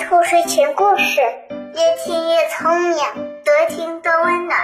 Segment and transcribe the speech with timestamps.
[0.00, 2.96] 兔睡前故事，越听越聪明，
[3.44, 4.58] 多听多温暖。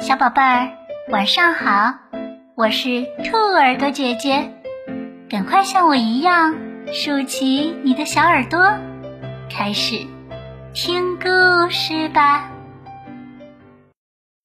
[0.00, 0.68] 小宝贝儿，
[1.10, 1.94] 晚上好，
[2.54, 4.52] 我是兔耳朵姐姐，
[5.30, 6.54] 赶快像我一样
[6.92, 8.60] 竖起你的小耳朵，
[9.50, 10.06] 开始
[10.74, 12.50] 听故事吧。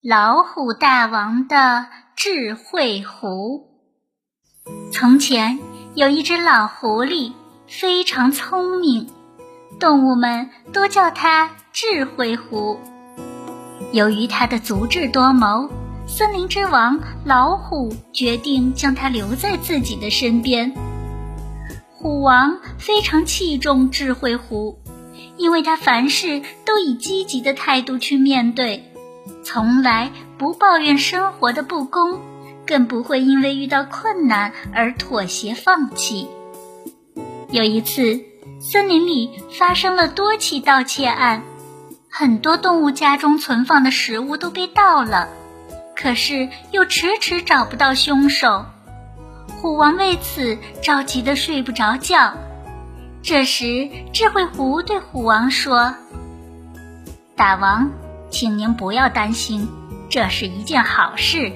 [0.01, 3.67] 老虎大王的智慧狐。
[4.93, 5.59] 从前
[5.93, 7.33] 有一只老狐狸，
[7.67, 9.09] 非常聪明，
[9.79, 12.79] 动物们都叫它智慧狐。
[13.91, 15.69] 由于它的足智多谋，
[16.07, 20.73] 森林之王老虎决定将它留在自己的身边。
[21.91, 24.77] 虎王非常器重智慧狐，
[25.35, 28.91] 因为他凡事都以积极的态度去面对，
[29.43, 32.19] 从来不抱怨生活的不公。
[32.65, 36.27] 更不会因为遇到困难而妥协放弃。
[37.49, 38.21] 有一次，
[38.59, 41.43] 森林里发生了多起盗窃案，
[42.09, 45.29] 很多动物家中存放的食物都被盗了，
[45.95, 48.65] 可是又迟迟找不到凶手。
[49.61, 52.33] 虎王为此着急得睡不着觉。
[53.21, 55.93] 这时，智慧狐对虎王说
[57.35, 57.91] ：“大王，
[58.31, 59.67] 请您不要担心，
[60.09, 61.51] 这是一件好事。”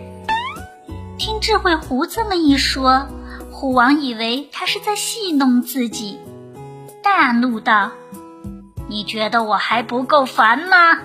[1.17, 3.07] 听智慧狐这么一说，
[3.51, 6.19] 虎王以为他是在戏弄自己，
[7.03, 7.91] 大怒道
[8.87, 10.99] ：“你觉得我还不够烦吗？”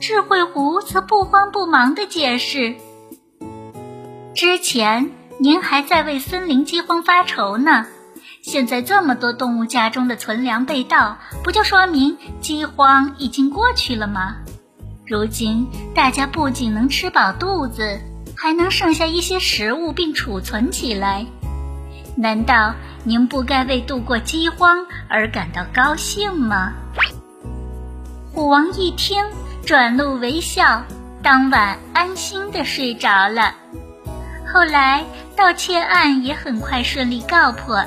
[0.00, 2.76] 智慧狐则不慌不忙地解释
[4.34, 7.86] ：“之前您还在为森林饥荒发愁呢，
[8.42, 14.36] 现在这么多动物家中的存粮被盗，不就说明饥荒已经过去了吗？
[15.06, 18.00] 如今大家不仅能吃饱肚子。”
[18.42, 21.26] 还能剩下一些食物并储存起来，
[22.16, 26.72] 难道您不该为度过饥荒而感到高兴吗？
[28.32, 29.24] 虎王一听，
[29.64, 30.82] 转怒为笑，
[31.22, 33.54] 当晚安心的睡着了。
[34.46, 35.04] 后来
[35.36, 37.82] 盗窃案也很快顺利告破，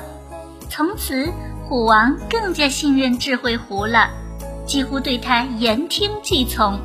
[0.68, 1.32] 从此
[1.64, 4.10] 虎王更加信任智慧狐了，
[4.66, 6.80] 几乎对他言听计从。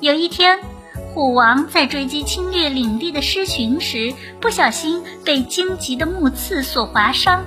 [0.00, 0.58] 有一天。
[1.16, 7.42] 虎王在追击侵略领地的狮群时，不小心被荆棘的木刺所划伤。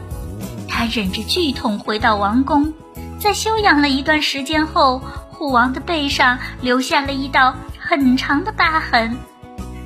[0.67, 2.73] 他忍着剧痛回到王宫，
[3.19, 4.99] 在休养了一段时间后，
[5.29, 9.15] 虎王的背上留下了一道很长的疤痕，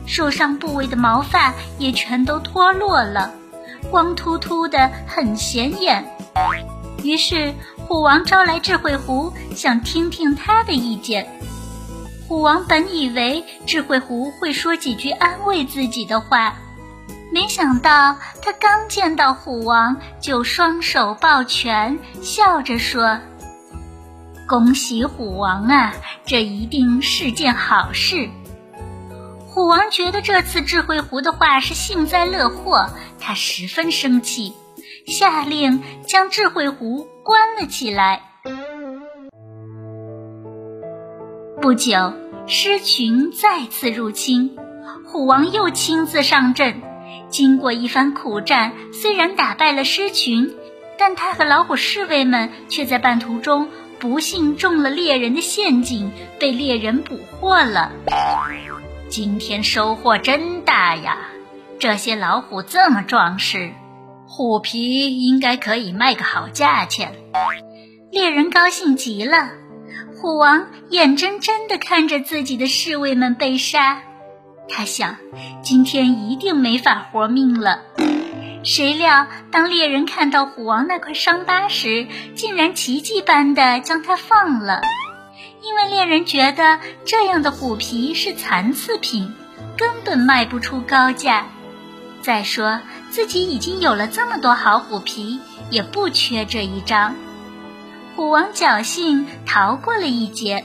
[0.05, 3.33] 受伤部位的毛发也全都脱落了，
[3.91, 6.05] 光秃秃的，很显眼。
[7.03, 7.53] 于是，
[7.85, 11.27] 虎王招来智慧狐，想听听他的意见。
[12.33, 16.55] 虎王本以为智慧狐会说几句安慰自己的话，
[17.31, 23.19] 没想到他刚见到虎王，就双手抱拳，笑着说
[24.49, 25.93] ：“恭喜虎王啊，
[26.25, 28.27] 这一定是件好事。”
[29.45, 32.89] 虎王觉得这次智慧狐的话是幸灾乐祸，
[33.19, 34.55] 他十分生气，
[35.05, 38.32] 下令将智慧狐关了起来。
[41.63, 42.13] 不久，
[42.45, 44.57] 狮群再次入侵，
[45.05, 46.81] 虎王又亲自上阵。
[47.29, 50.53] 经过一番苦战，虽然打败了狮群，
[50.99, 57.93] 但他和老虎侍卫们却在半途中不幸中了猎人的陷阱，被猎人捕获了。
[59.07, 61.17] 今天收获真大呀！
[61.79, 63.71] 这些老虎这么壮实，
[64.27, 67.13] 虎皮应该可以卖个好价钱。
[68.11, 69.62] 猎人高兴极了。
[70.23, 74.03] 虎王眼睁睁地看着自己的侍卫们被杀，
[74.69, 75.17] 他想，
[75.61, 77.81] 今天一定没法活命了。
[78.63, 84.79] 谁料，当猎人看到虎王那块伤疤时，竟然奇迹般的将他放了。
[85.61, 89.33] 因为猎人觉得这样的虎皮是残次品，
[89.75, 91.47] 根本卖不出高价。
[92.21, 92.79] 再说，
[93.09, 97.13] 自己已经有了这么多好虎皮，也不缺这一张。
[98.15, 100.63] 虎王侥幸逃过了一劫，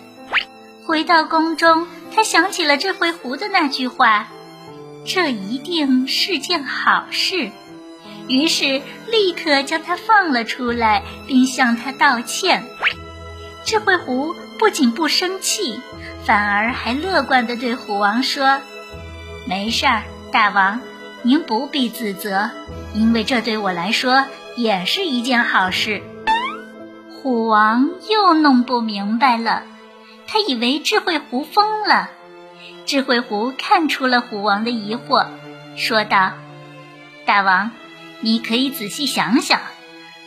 [0.85, 4.29] 回到宫中，他想起了智慧狐的那句话
[5.06, 7.50] ：“这一定是件好事。”
[8.29, 12.65] 于是立刻将他放了出来，并向他道歉。
[13.65, 15.81] 智慧狐不仅不生气，
[16.27, 18.61] 反而还乐观地对虎王说
[19.49, 20.81] ：“没事儿，大王，
[21.23, 22.50] 您不必自责，
[22.93, 26.03] 因为这对我来说也是一件好事。”
[27.23, 29.65] 虎王又弄不明白了，
[30.26, 32.11] 他以为智慧狐疯了。
[32.87, 35.26] 智慧狐看出了虎王的疑惑，
[35.76, 36.32] 说道
[37.26, 37.73] ：“大王，
[38.20, 39.61] 你可以仔细想想，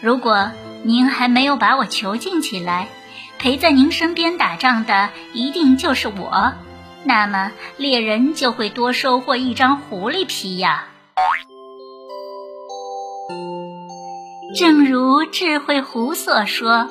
[0.02, 0.52] 如果
[0.84, 2.88] 您还没有把我囚禁起来，
[3.40, 6.54] 陪在您身边打仗的一定就是我，
[7.04, 10.88] 那么猎人就会多收获一张狐狸皮呀。
[14.54, 16.90] 正如智慧狐所说，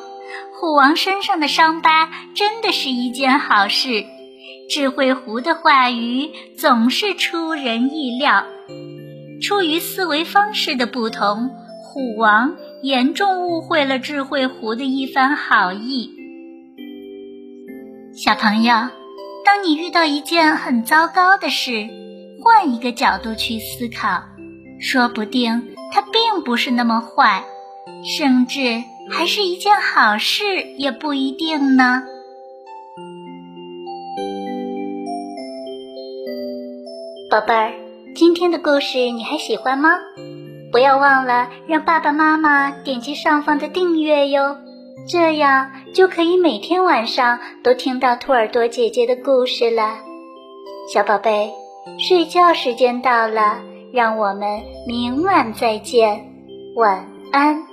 [0.59, 4.05] 虎王身上的伤疤真的是一件好事。
[4.71, 8.45] 智慧狐的话语总是出人意料。
[9.43, 11.51] 出于思维方式的不同，
[11.83, 16.11] 虎王严重误会了智慧狐的一番好意。
[18.15, 18.73] 小朋友，
[19.45, 21.89] 当你遇到一件很糟糕的事，
[22.43, 24.23] 换一个角度去思考，
[24.81, 27.45] 说不定它并不是那么坏。
[28.05, 32.03] 甚至还是一件好事，也不一定呢。
[37.31, 37.73] 宝贝儿，
[38.15, 39.91] 今天的故事你还喜欢吗？
[40.73, 44.57] 不要忘了让爸爸妈妈点击上方的订阅哟，
[45.09, 49.99] 这样就可以每天晚上都听到兔耳朵姐姐的故事了。
[50.93, 51.53] 小宝贝，
[51.99, 53.61] 睡觉时间到了，
[53.93, 56.25] 让我们明晚再见，
[56.77, 57.70] 晚安。